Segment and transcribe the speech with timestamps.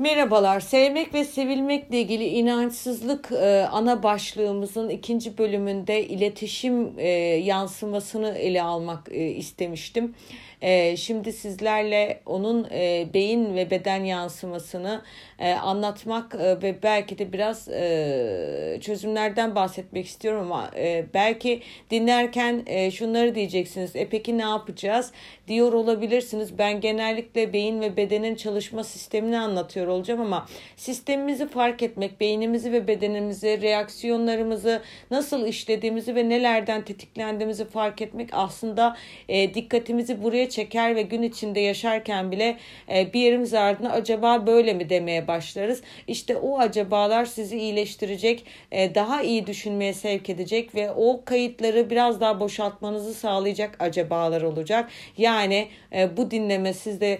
[0.00, 0.60] Merhabalar.
[0.60, 7.08] Sevmek ve sevilmekle ilgili inançsızlık e, ana başlığımızın ikinci bölümünde iletişim e,
[7.44, 10.14] yansımasını ele almak e, istemiştim.
[10.62, 15.02] E, şimdi sizlerle onun e, beyin ve beden yansımasını
[15.38, 22.62] e, anlatmak e, ve belki de biraz e, çözümlerden bahsetmek istiyorum ama e, belki dinlerken
[22.66, 23.96] e, şunları diyeceksiniz.
[23.96, 25.12] E peki ne yapacağız?
[25.48, 26.58] Diyor olabilirsiniz.
[26.58, 30.46] Ben genellikle beyin ve bedenin çalışma sistemini anlatıyor olacağım ama
[30.76, 38.96] sistemimizi fark etmek, beynimizi ve bedenimizi, reaksiyonlarımızı nasıl işlediğimizi ve nelerden tetiklendiğimizi fark etmek aslında
[39.28, 42.56] e, dikkatimizi buraya çeker ve gün içinde yaşarken bile
[42.94, 45.82] e, bir yerimiz ardına acaba böyle mi demeye başlarız.
[46.06, 52.20] İşte o acabalar sizi iyileştirecek, e, daha iyi düşünmeye sevk edecek ve o kayıtları biraz
[52.20, 54.90] daha boşaltmanızı sağlayacak acabalar olacak.
[55.16, 57.18] Yani e, bu dinleme sizde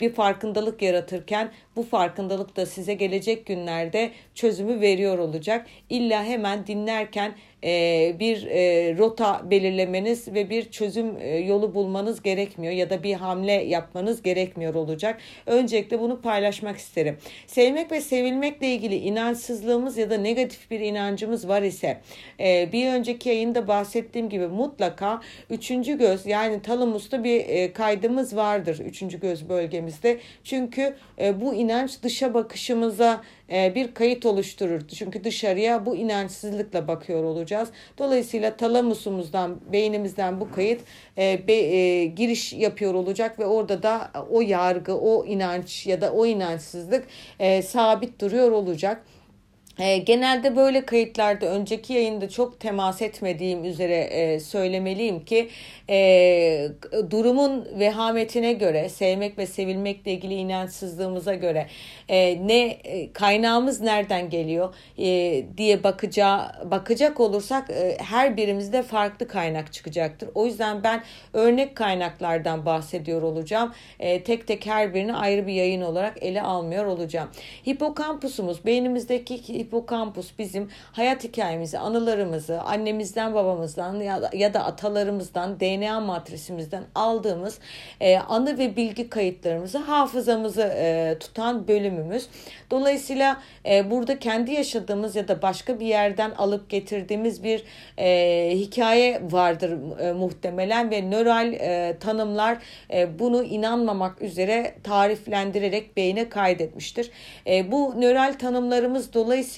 [0.00, 5.66] bir farkındalık yaratırken bu farkındalık da size gelecek günlerde çözümü veriyor olacak.
[5.90, 12.72] İlla hemen dinlerken e, bir e, rota belirlemeniz ve bir çözüm e, yolu bulmanız gerekmiyor
[12.72, 15.20] ya da bir hamle yapmanız gerekmiyor olacak.
[15.46, 17.16] Öncelikle bunu paylaşmak isterim.
[17.46, 22.00] Sevmek ve sevilmekle ilgili inançsızlığımız ya da negatif bir inancımız var ise
[22.72, 25.20] bir önceki yayında bahsettiğim gibi mutlaka
[25.50, 30.18] üçüncü göz yani talamusta bir kaydımız vardır üçüncü göz bölgemizde.
[30.44, 30.96] Çünkü
[31.40, 33.20] bu inanç dışa bakışımıza
[33.52, 34.88] e, bir kayıt oluşturur.
[34.88, 37.68] Çünkü dışarıya bu inançsızlıkla bakıyor olacağız.
[37.98, 40.80] Dolayısıyla talamusumuzdan, beynimizden bu kayıt
[41.18, 46.12] e, be, e, giriş yapıyor olacak ve orada da o yargı, o inanç ya da
[46.12, 47.04] o inançsızlık
[47.38, 49.04] e, sabit duruyor olacak.
[49.78, 55.48] E, genelde böyle kayıtlarda önceki yayında çok temas etmediğim üzere e, söylemeliyim ki
[55.90, 56.68] e,
[57.10, 61.66] durumun vehametine göre sevmek ve sevilmekle ilgili inançsızlığımıza göre
[62.08, 62.78] e, ne
[63.12, 64.74] kaynağımız nereden geliyor
[65.56, 70.28] diye bakacağı bakacak olursak her birimizde farklı kaynak çıkacaktır.
[70.34, 71.02] O yüzden ben
[71.32, 73.72] örnek kaynaklardan bahsediyor olacağım.
[73.98, 77.28] Tek tek her birini ayrı bir yayın olarak ele almıyor olacağım.
[77.68, 86.00] Hipokampusumuz beynimizdeki hipokampus bizim hayat hikayemizi, anılarımızı annemizden babamızdan ya da, ya da atalarımızdan DNA
[86.00, 87.58] matrisimizden aldığımız
[88.00, 92.28] e, anı ve bilgi kayıtlarımızı hafızamızı e, tutan bölümümüz.
[92.70, 97.64] Dolayısıyla e, burada kendi yaşadığımız ya da başka bir yerden alıp getirdiğimiz bir
[97.98, 102.58] e, hikaye vardır e, muhtemelen ve nöral e, tanımlar
[102.92, 107.10] e, bunu inanmamak üzere tariflendirerek beyne kaydetmiştir.
[107.46, 109.51] E, bu nöral tanımlarımız dolayısıyla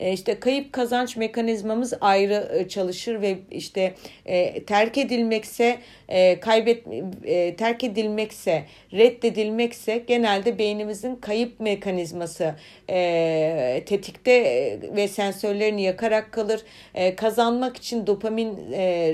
[0.00, 3.94] e, işte kayıp kazanç mekanizmamız ayrı e, çalışır ve işte
[4.26, 5.78] e, terk edilmekse
[6.40, 6.84] kaybet
[7.58, 12.54] terk edilmekse reddedilmekse genelde beynimizin kayıp mekanizması
[13.86, 14.32] tetikte
[14.96, 16.60] ve sensörlerini yakarak kalır.
[17.16, 18.56] Kazanmak için dopamin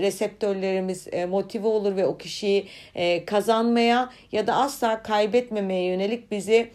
[0.02, 2.66] reseptörlerimiz motive olur ve o kişiyi
[3.26, 6.68] kazanmaya ya da asla kaybetmemeye yönelik bizi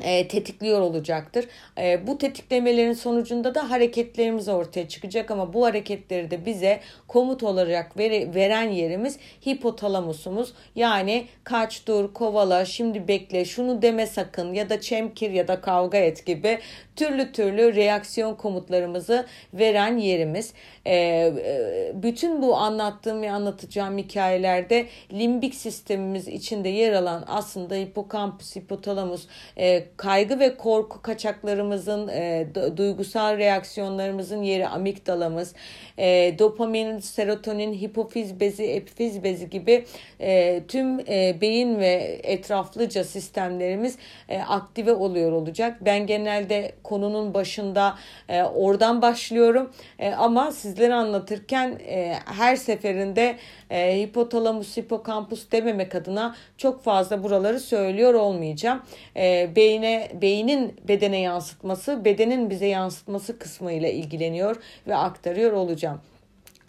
[0.00, 1.48] e, tetikliyor olacaktır.
[1.78, 7.98] E, bu tetiklemelerin sonucunda da hareketlerimiz ortaya çıkacak ama bu hareketleri de bize komut olarak
[7.98, 10.52] vere, veren yerimiz hipotalamusumuz.
[10.76, 15.98] Yani kaç dur, kovala, şimdi bekle, şunu deme sakın ya da çemkir ya da kavga
[15.98, 16.58] et gibi
[16.96, 20.52] türlü türlü reaksiyon komutlarımızı veren yerimiz.
[20.84, 28.56] E, e, bütün bu anlattığım ve anlatacağım hikayelerde limbik sistemimiz içinde yer alan aslında hipokampus,
[28.56, 29.26] hipotalamus,
[29.56, 35.54] e, kaygı ve korku kaçaklarımızın, e, duygusal reaksiyonlarımızın yeri amigdalamız,
[35.98, 39.84] e, dopamin, serotonin, hipofiz bezi, epifiz bezi gibi
[40.20, 43.98] e, tüm e, beyin ve etraflıca sistemlerimiz
[44.28, 45.78] e, aktive oluyor olacak.
[45.80, 47.94] Ben genelde konunun başında
[48.28, 53.36] e, oradan başlıyorum e, ama sizlere anlatırken e, her seferinde
[53.70, 58.82] e, hipotalamus, hipokampus dememek adına çok fazla buraları söylüyor olmayacağım.
[59.16, 66.00] E, beyne, beynin bedene yansıtması, bedenin bize yansıtması kısmıyla ilgileniyor ve aktarıyor olacağım.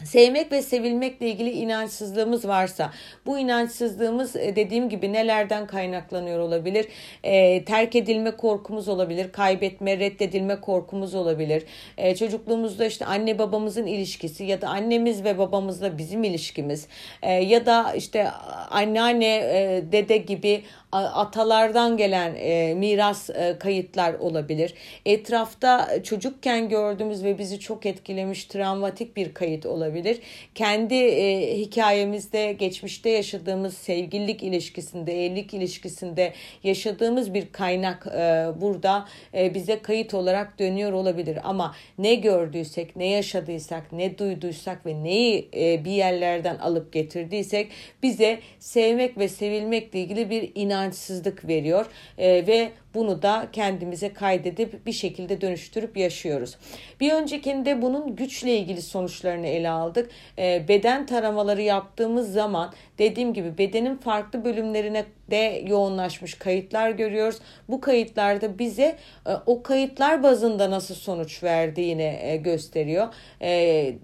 [0.06, 2.92] Sevmek ve sevilmekle ilgili inançsızlığımız varsa
[3.26, 6.86] bu inançsızlığımız e, dediğim gibi nelerden kaynaklanıyor olabilir?
[7.24, 11.64] E, terk edilme korkumuz olabilir, kaybetme, reddedilme korkumuz olabilir.
[11.98, 16.88] E, çocukluğumuzda işte anne babamızın ilişkisi ya da annemiz ve babamızla bizim ilişkimiz
[17.22, 18.28] e, ya da işte
[18.70, 24.74] anneanne, e, dede gibi atalardan gelen e, miras e, kayıtlar olabilir.
[25.06, 30.20] Etrafta çocukken gördüğümüz ve bizi çok etkilemiş travmatik bir kayıt olabilir.
[30.56, 39.54] Kendi e, hikayemizde geçmişte yaşadığımız sevgililik ilişkisinde, evlilik ilişkisinde yaşadığımız bir kaynak e, burada e,
[39.54, 41.38] bize kayıt olarak dönüyor olabilir.
[41.44, 47.72] Ama ne gördüysek, ne yaşadıysak, ne duyduysak ve neyi e, bir yerlerden alıp getirdiysek
[48.04, 50.52] bize sevmek ve sevilmekle ilgili bir
[50.84, 51.86] inançsızlık veriyor
[52.18, 56.58] e, ve bunu da kendimize kaydedip bir şekilde dönüştürüp yaşıyoruz.
[57.00, 60.10] Bir öncekinde bunun güçle ilgili sonuçlarını ele aldık.
[60.38, 67.40] E, beden taramaları yaptığımız zaman dediğim gibi bedenin farklı bölümlerine de yoğunlaşmış kayıtlar görüyoruz.
[67.70, 68.98] Bu kayıtlarda bize
[69.28, 73.08] e, o kayıtlar bazında nasıl sonuç verdiğini e, gösteriyor.
[73.42, 73.50] E,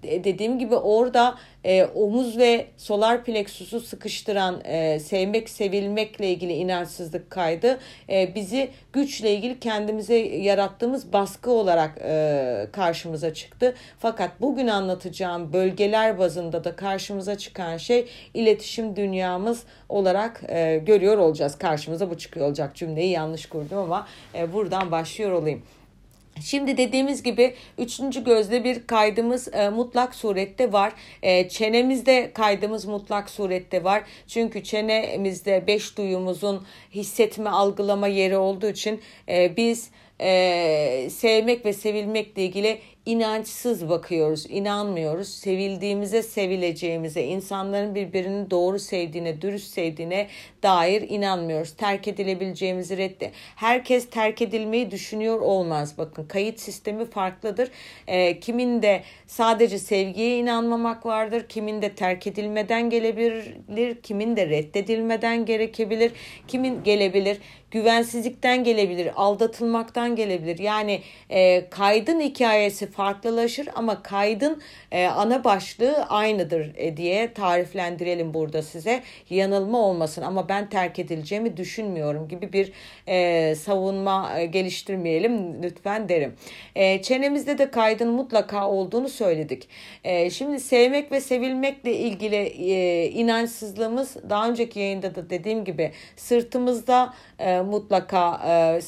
[0.02, 7.78] dediğim gibi orada e, omuz ve solar plexusu sıkıştıran e, sevmek sevilmekle ilgili inançsızlık kaydı
[8.08, 13.74] e, bizi güçle ilgili kendimize yarattığımız baskı olarak e, karşımıza çıktı.
[13.98, 21.58] Fakat bugün anlatacağım bölgeler bazında da karşımıza çıkan şey iletişim dünyamız olarak e, görüyor olacağız.
[21.58, 25.62] Karşımıza bu çıkıyor olacak cümleyi yanlış kurdum ama e, buradan başlıyor olayım.
[26.44, 30.92] Şimdi dediğimiz gibi üçüncü gözde bir kaydımız e, mutlak surette var.
[31.22, 34.02] E, çenemizde kaydımız mutlak surette var.
[34.26, 39.90] Çünkü çenemizde beş duyumuzun hissetme, algılama yeri olduğu için e, biz
[40.20, 42.78] e, sevmek ve sevilmekle ilgili
[43.10, 45.28] inançsız bakıyoruz, inanmıyoruz.
[45.28, 50.26] Sevildiğimize, sevileceğimize, insanların birbirini doğru sevdiğine, dürüst sevdiğine
[50.62, 51.76] dair inanmıyoruz.
[51.76, 53.32] Terk edilebileceğimizi reddi.
[53.56, 55.98] Herkes terk edilmeyi düşünüyor olmaz.
[55.98, 57.68] Bakın kayıt sistemi farklıdır.
[58.06, 61.48] E, kimin de sadece sevgiye inanmamak vardır.
[61.48, 64.02] Kimin de terk edilmeden gelebilir.
[64.02, 66.12] Kimin de reddedilmeden gerekebilir.
[66.48, 67.38] Kimin gelebilir
[67.70, 70.58] güvensizlikten gelebilir, aldatılmaktan gelebilir.
[70.58, 74.62] Yani e, kaydın hikayesi farklılaşır ama kaydın
[74.92, 79.02] e, ana başlığı aynıdır e, diye tariflendirelim burada size.
[79.30, 82.72] Yanılma olmasın ama ben terk edileceğimi düşünmüyorum gibi bir
[83.08, 86.34] e, savunma e, geliştirmeyelim lütfen derim.
[86.74, 89.68] E, çenemizde de kaydın mutlaka olduğunu söyledik.
[90.04, 97.14] E, şimdi sevmek ve sevilmekle ilgili e, inançsızlığımız daha önceki yayında da dediğim gibi sırtımızda
[97.38, 98.80] e, mutlaka e,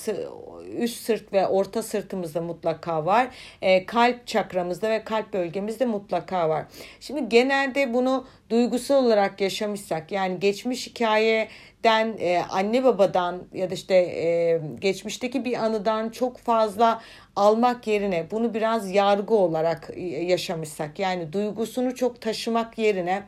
[0.78, 3.28] üst sırt ve orta sırtımızda mutlaka var.
[3.62, 6.64] E, kalp çakramızda ve kalp bölgemizde mutlaka var.
[7.00, 13.94] Şimdi genelde bunu duygusal olarak yaşamışsak yani geçmiş hikayeden e, anne babadan ya da işte
[13.94, 17.00] e, geçmişteki bir anıdan çok fazla
[17.36, 19.90] almak yerine bunu biraz yargı olarak
[20.22, 23.22] yaşamışsak yani duygusunu çok taşımak yerine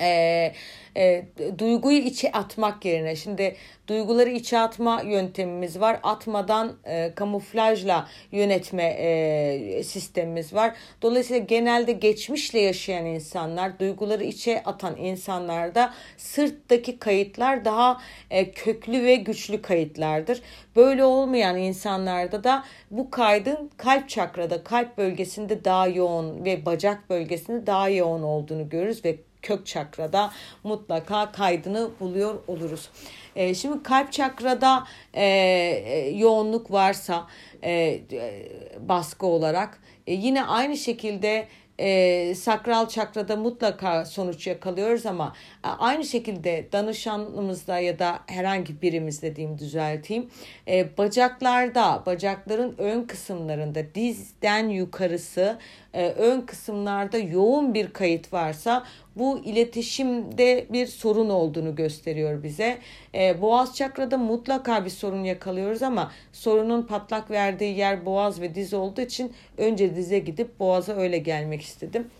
[0.00, 0.52] e,
[0.96, 1.24] e,
[1.58, 3.56] duyguyu içe atmak yerine şimdi
[3.88, 6.00] duyguları içe atma yöntemimiz var.
[6.02, 10.74] Atmadan e, kamuflajla yönetme e, sistemimiz var.
[11.02, 18.00] Dolayısıyla genelde geçmişle yaşayan insanlar, duyguları içe atan insanlarda sırttaki kayıtlar daha
[18.30, 20.42] e, köklü ve güçlü kayıtlardır.
[20.76, 27.66] Böyle olmayan insanlarda da bu kaydın kalp çakrada, kalp bölgesinde daha yoğun ve bacak bölgesinde
[27.66, 30.30] daha yoğun olduğunu görürüz ve kök çakrada
[30.64, 32.88] mutlaka kaydını buluyor oluruz.
[33.36, 37.26] E, şimdi kalp çakrada e, e yoğunluk varsa
[37.62, 37.72] e,
[38.12, 38.48] e,
[38.80, 41.48] baskı olarak e, yine aynı şekilde
[41.78, 45.32] e, sakral çakrada mutlaka sonuç yakalıyoruz ama
[45.64, 50.30] e, aynı şekilde danışanımızda ya da herhangi birimizde diyeyim düzelteyim
[50.68, 55.58] e, bacaklarda bacakların ön kısımlarında dizden yukarısı
[55.94, 58.84] e, ön kısımlarda yoğun bir kayıt varsa
[59.16, 62.78] bu iletişimde bir sorun olduğunu gösteriyor bize.
[63.14, 68.74] E, boğaz çakrada mutlaka bir sorun yakalıyoruz ama sorunun patlak verdiği yer boğaz ve diz
[68.74, 72.10] olduğu için önce dize gidip boğaza öyle gelmek istedim.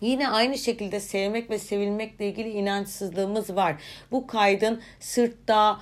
[0.00, 3.76] Yine aynı şekilde sevmek ve sevilmekle ilgili inançsızlığımız var.
[4.12, 5.80] Bu kaydın sırtta,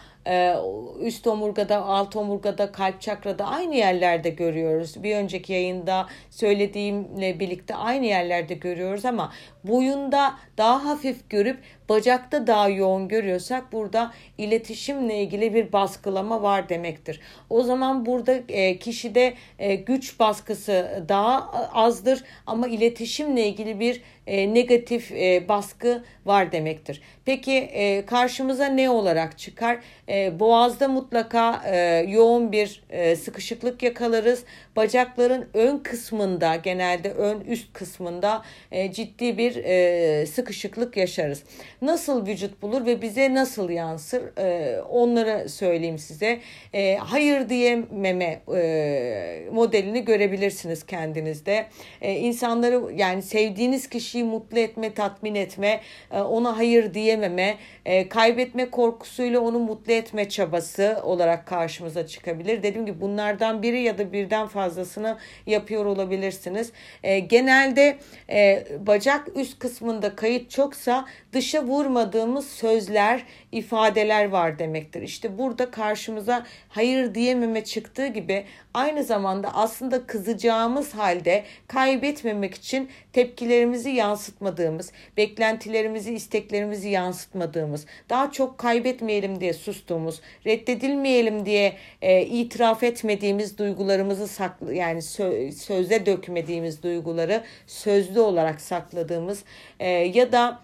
[1.01, 5.03] üst omurgada, alt omurgada, kalp çakrada aynı yerlerde görüyoruz.
[5.03, 9.33] Bir önceki yayında söylediğimle birlikte aynı yerlerde görüyoruz ama
[9.65, 17.21] boyunda daha hafif görüp bacakta daha yoğun görüyorsak burada iletişimle ilgili bir baskılama var demektir.
[17.51, 24.55] O zaman burada e, kişide e, güç baskısı daha azdır ama iletişimle ilgili bir e,
[24.55, 27.03] negatif e, baskı var demektir.
[27.25, 27.71] Peki
[28.07, 29.79] karşımıza ne olarak çıkar?
[30.41, 31.71] Boğazda mutlaka
[32.09, 32.83] yoğun bir
[33.17, 34.45] sıkışıklık yakalarız.
[34.77, 38.43] Bacakların ön kısmında genelde ön üst kısmında
[38.91, 39.53] ciddi bir
[40.27, 41.43] sıkışıklık yaşarız.
[41.83, 44.39] Nasıl vücut bulur ve bize nasıl yansır?
[44.39, 46.41] E, onları söyleyeyim size.
[46.75, 51.67] E, hayır diyememe e, modelini görebilirsiniz kendinizde.
[52.01, 58.71] E, insanları yani sevdiğiniz kişiyi mutlu etme, tatmin etme, e, ona hayır diyememe, e, kaybetme
[58.71, 62.63] korkusuyla onu mutlu etme çabası olarak karşımıza çıkabilir.
[62.63, 66.73] Dediğim gibi bunlardan biri ya da birden fazlasını yapıyor olabilirsiniz.
[67.03, 67.97] E, genelde
[68.31, 75.03] e, bacak üst kısmında kayıt çoksa dışa vurmadığımız sözler, ifadeler var demektir.
[75.03, 78.45] İşte burada karşımıza hayır diyememe çıktığı gibi
[78.75, 89.41] aynı zamanda aslında kızacağımız halde kaybetmemek için tepkilerimizi yansıtmadığımız, beklentilerimizi, isteklerimizi yansıtmadığımız, daha çok kaybetmeyelim
[89.41, 98.21] diye sustuğumuz, reddedilmeyelim diye e, itiraf etmediğimiz duygularımızı saklı yani sö söze dökmediğimiz duyguları sözlü
[98.21, 99.45] olarak sakladığımız
[99.81, 100.61] e, ya da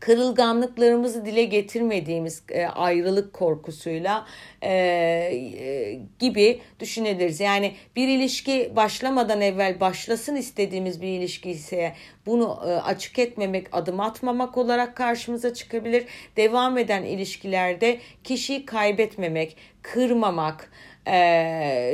[0.00, 4.26] kırılganlıklarımızı dile getirmediğimiz e, ayrılık korkusuyla
[4.62, 7.40] e, e, gibi düşünebiliriz.
[7.40, 11.92] Yani bir ilişki başlamadan evvel başlasın istediğimiz bir ilişki ise
[12.26, 16.04] bunu e, açık etmemek, adım atmamak olarak karşımıza çıkabilir.
[16.36, 20.70] Devam eden ilişkilerde kişiyi kaybetmemek, kırmamak,
[21.08, 21.18] e,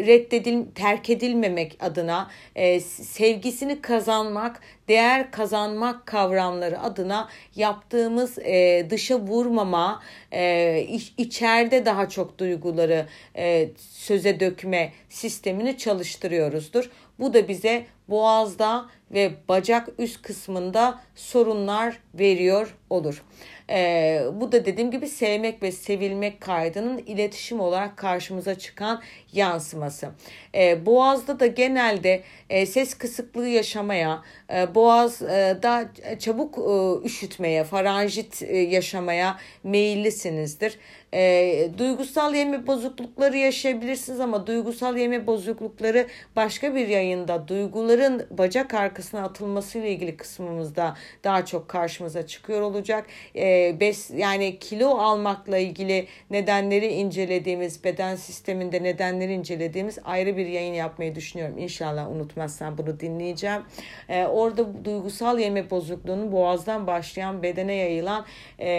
[0.06, 10.02] reddedil terk edilmemek adına e, sevgisini kazanmak değer kazanmak kavramları adına yaptığımız e, dışa vurmama
[10.32, 13.06] e, iç, içeride daha çok duyguları
[13.36, 16.90] e, söze dökme sistemini çalıştırıyoruzdur.
[17.18, 23.22] Bu da bize boğazda ve bacak üst kısmında sorunlar veriyor olur.
[23.70, 29.02] E, bu da dediğim gibi sevmek ve sevilmek kaydının iletişim olarak karşımıza çıkan
[29.32, 30.08] yansıması.
[30.54, 34.22] E, boğazda da genelde e, ses kısıklığı yaşamaya,
[34.54, 40.78] e, boğazda çabuk e, üşütmeye, faranjit e, yaşamaya meyillisinizdir.
[41.14, 46.06] E, duygusal yeme bozuklukları yaşayabilirsiniz ama duygusal yeme bozuklukları
[46.36, 53.06] başka bir yayında duyguların bacak arkasına atılması ile ilgili kısmımızda daha çok karşımıza çıkıyor olacak.
[53.36, 60.74] E, bes, yani kilo almakla ilgili nedenleri incelediğimiz beden sisteminde nedenleri incelediğimiz ayrı bir yayın
[60.74, 61.58] yapmayı düşünüyorum.
[61.58, 63.62] İnşallah unutmazsam bunu dinleyeceğim.
[64.08, 68.24] E, orada duygusal yeme bozukluğunun boğazdan başlayan bedene yayılan
[68.58, 68.70] e,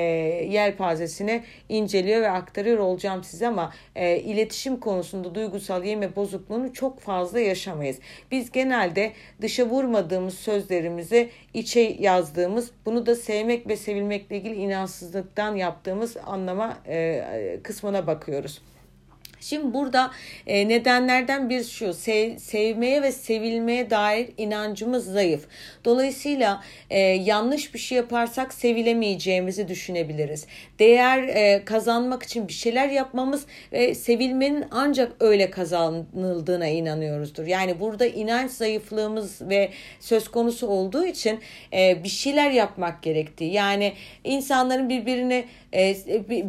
[0.49, 7.39] yelpazesini inceliyor ve aktarıyor olacağım size ama e, iletişim konusunda duygusal yeme bozukluğunu çok fazla
[7.39, 7.99] yaşamayız.
[8.31, 9.69] Biz genelde dışa
[10.05, 18.07] vurmadığımız sözlerimizi içe yazdığımız bunu da sevmek ve sevilmekle ilgili inansızlıktan yaptığımız anlama e, kısmına
[18.07, 18.61] bakıyoruz.
[19.45, 20.11] Şimdi burada
[20.47, 25.47] e, nedenlerden bir şu sev, sevmeye ve sevilmeye dair inancımız zayıf.
[25.85, 30.47] Dolayısıyla e, yanlış bir şey yaparsak sevilemeyeceğimizi düşünebiliriz.
[30.79, 37.47] Değer e, kazanmak için bir şeyler yapmamız ve sevilmenin ancak öyle kazanıldığına inanıyoruzdur.
[37.47, 41.39] Yani burada inanç zayıflığımız ve söz konusu olduğu için
[41.73, 43.53] e, bir şeyler yapmak gerektiği.
[43.53, 45.95] Yani insanların birbirini e,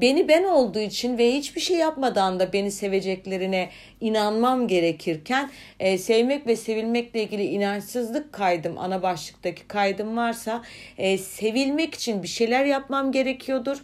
[0.00, 3.68] beni ben olduğu için ve hiçbir şey yapmadan da beni seveceklerine
[4.00, 5.50] inanmam gerekirken
[5.80, 10.62] e, sevmek ve sevilmekle ilgili inançsızlık kaydım ana başlıktaki kaydım varsa
[10.98, 13.78] e, sevilmek için bir şeyler yapmam gerekiyordur.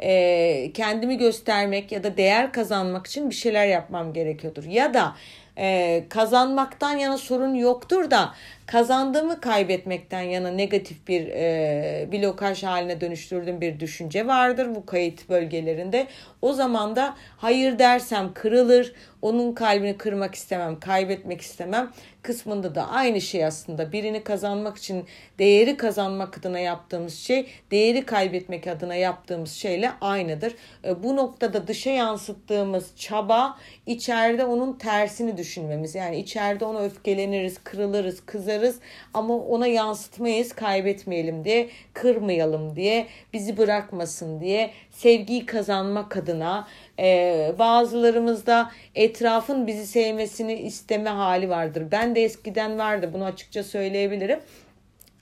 [0.00, 4.64] E, kendimi göstermek ya da değer kazanmak için bir şeyler yapmam gerekiyordur.
[4.64, 5.16] Ya da
[5.58, 8.34] e, kazanmaktan yana sorun yoktur da
[8.66, 16.06] kazandığımı kaybetmekten yana negatif bir e, blokaj haline dönüştürdüğüm bir düşünce vardır bu kayıt bölgelerinde.
[16.42, 18.92] O zaman da hayır dersem kırılır,
[19.22, 21.92] onun kalbini kırmak istemem, kaybetmek istemem
[22.26, 23.92] kısmında da aynı şey aslında.
[23.92, 25.04] Birini kazanmak için
[25.38, 30.54] değeri kazanmak adına yaptığımız şey, değeri kaybetmek adına yaptığımız şeyle aynıdır.
[30.84, 35.94] E, bu noktada dışa yansıttığımız çaba içeride onun tersini düşünmemiz.
[35.94, 38.80] Yani içeride ona öfkeleniriz, kırılırız, kızarız
[39.14, 48.70] ama ona yansıtmayız, kaybetmeyelim diye, kırmayalım diye, bizi bırakmasın diye, sevgiyi kazanmak adına ee, bazılarımızda
[48.94, 51.84] etrafın bizi sevmesini isteme hali vardır.
[51.92, 54.38] Ben de eskiden vardı bunu açıkça söyleyebilirim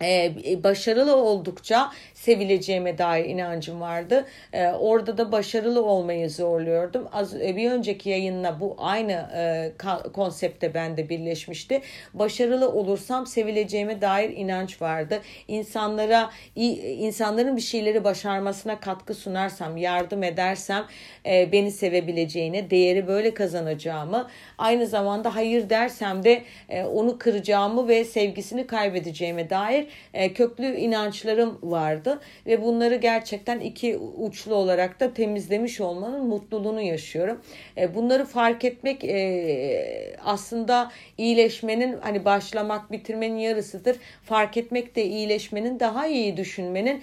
[0.02, 0.34] ee,
[0.64, 4.26] başarılı oldukça sevileceğime dair inancım vardı.
[4.52, 7.08] Ee, orada da başarılı olmayı zorluyordum.
[7.12, 9.72] Az e, bir önceki yayınla bu aynı e,
[10.12, 11.80] konsepte bende birleşmişti.
[12.14, 15.20] Başarılı olursam sevileceğime dair inanç vardı.
[15.48, 20.84] İnsanlara insanların bir şeyleri başarmasına katkı sunarsam, yardım edersem
[21.26, 28.04] e, beni sevebileceğine, değeri böyle kazanacağımı, aynı zamanda hayır dersem de e, onu kıracağımı ve
[28.04, 29.83] sevgisini kaybedeceğime dair
[30.14, 37.40] e, köklü inançlarım vardı ve bunları gerçekten iki uçlu olarak da temizlemiş olmanın mutluluğunu yaşıyorum.
[37.76, 43.96] E, bunları fark etmek e, aslında iyileşmenin hani başlamak bitirmenin yarısıdır.
[44.24, 47.02] Fark etmek de iyileşmenin daha iyi düşünmenin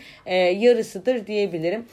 [0.59, 1.85] yarısıdır diyebilirim.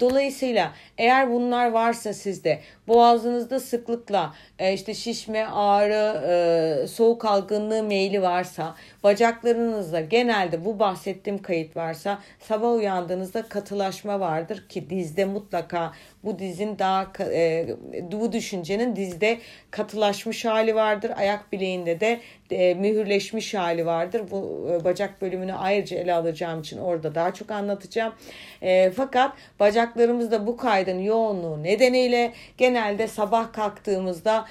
[0.00, 4.34] Dolayısıyla eğer bunlar varsa sizde boğazınızda sıklıkla
[4.74, 13.48] işte şişme, ağrı, soğuk algınlığı meyli varsa, bacaklarınızda genelde bu bahsettiğim kayıt varsa sabah uyandığınızda
[13.48, 15.92] katılaşma vardır ki dizde mutlaka
[16.24, 17.66] bu dizin daha e,
[18.12, 19.38] bu düşüncenin dizde
[19.70, 21.12] katılaşmış hali vardır.
[21.16, 22.20] Ayak bileğinde de
[22.50, 24.22] e, mühürleşmiş hali vardır.
[24.30, 28.14] Bu e, bacak bölümünü ayrıca ele alacağım için orada daha çok anlatacağım.
[28.62, 34.44] E, fakat bacaklarımızda bu kaydın yoğunluğu nedeniyle genelde sabah kalktığımızda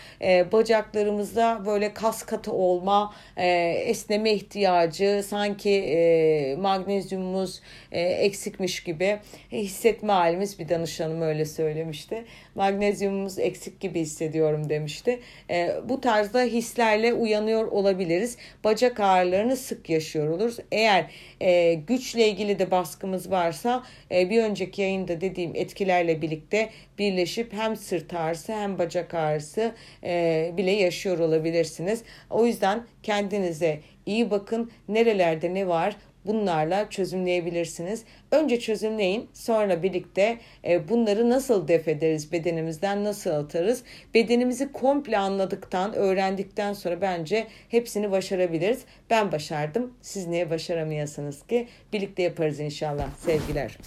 [0.51, 9.19] bacaklarımızda böyle kas katı olma, esneme ihtiyacı, sanki magnezyumumuz eksikmiş gibi
[9.51, 12.25] hissetme halimiz bir danışanım öyle söylemişti.
[12.55, 15.19] Magnezyumumuz eksik gibi hissediyorum demişti.
[15.49, 18.37] E, bu tarzda hislerle uyanıyor olabiliriz.
[18.63, 20.57] Bacak ağrılarını sık yaşıyor oluruz.
[20.71, 21.05] Eğer
[21.41, 27.75] e, güçle ilgili de baskımız varsa e, bir önceki yayında dediğim etkilerle birlikte birleşip hem
[27.75, 29.71] sırt ağrısı hem bacak ağrısı
[30.03, 32.03] e, bile yaşıyor olabilirsiniz.
[32.29, 34.71] O yüzden kendinize iyi bakın.
[34.87, 35.95] Nerelerde ne var?
[36.27, 38.03] Bunlarla çözümleyebilirsiniz.
[38.31, 43.83] Önce çözümleyin sonra birlikte e, bunları nasıl def ederiz bedenimizden nasıl atarız.
[44.13, 48.85] Bedenimizi komple anladıktan öğrendikten sonra bence hepsini başarabiliriz.
[49.09, 53.77] Ben başardım siz niye başaramayasınız ki birlikte yaparız inşallah sevgiler.